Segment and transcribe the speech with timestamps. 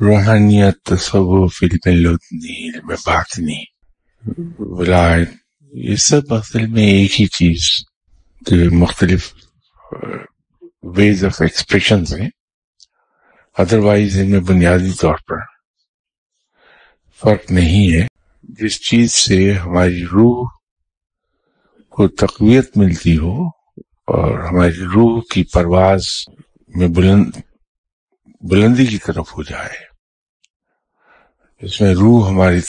[0.00, 3.64] روحانیت تصوف علم لدنی علم باطنی
[4.58, 5.30] ولایت
[5.72, 7.84] یہ سب اصل میں ایک ہی چیز
[8.40, 9.32] جو مختلف
[10.82, 12.28] ویز آف ایکسپریشن ہیں۔
[13.58, 15.36] ادروائز ان میں بنیادی طور پر
[17.22, 18.06] فرق نہیں ہے۔
[18.42, 20.48] جس چیز سے ہماری روح
[21.88, 23.46] کو تقویت ملتی ہو
[24.06, 26.02] اور ہماری روح کی پرواز
[26.68, 27.30] میں بلند
[28.40, 29.90] بلندی کی طرف ہو جائے۔
[31.58, 32.60] اس میں روح ہماری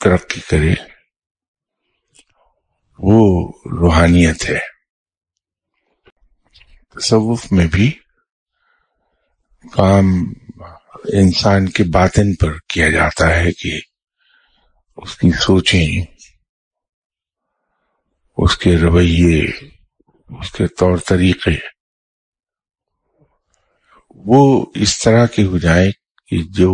[0.00, 0.74] ترقی کرے۔
[2.98, 4.58] وہ روحانیت ہے۔
[6.90, 7.90] تصوف میں بھی
[9.72, 10.06] کام
[11.12, 13.80] انسان کے باطن پر کیا جاتا ہے کہ
[14.96, 16.04] اس کی سوچیں،
[18.36, 19.44] اس کے رویے،
[20.40, 21.75] اس کے طور طریقے
[24.26, 24.44] وہ
[24.74, 25.90] اس طرح کے ہو جائیں
[26.28, 26.72] کہ جو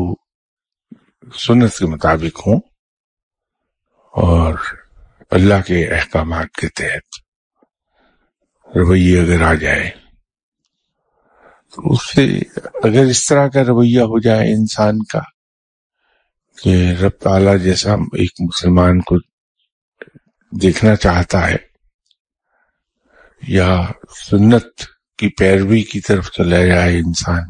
[1.39, 2.61] سنت کے مطابق ہوں
[4.15, 4.55] اور
[5.31, 7.21] اللہ کے احکامات کے تحت
[8.77, 9.91] رویے اگر آ جائے
[11.75, 12.25] تو اس سے
[12.85, 15.21] اگر اس طرح کا رویہ ہو جائے انسان کا
[16.59, 19.19] کہ رب تعالیٰ جیسا ایک مسلمان کو
[20.53, 21.57] دیکھنا چاہتا ہے
[23.43, 23.71] یا
[24.21, 24.85] سنت
[25.19, 27.43] کی پیروی کی طرف چلا جائے انسان۔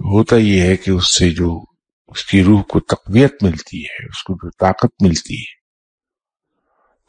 [0.00, 1.64] ہوتا یہ ہے کہ اس سے جو
[2.08, 5.58] اس کی روح کو تقویت ملتی ہے، اس کو جو طاقت ملتی ہے،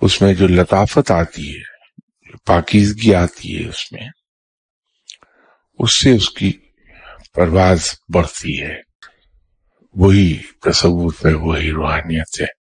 [0.02, 1.88] اس میں جو لطافت آتی ہے،
[2.32, 4.08] جو پاکیزگی آتی ہے اس میں،
[5.80, 6.54] اس سے اس کی
[7.34, 8.76] پرواز بڑھتی ہے۔
[9.94, 12.59] وہی تصور ہے، وہی روحانیت ہے۔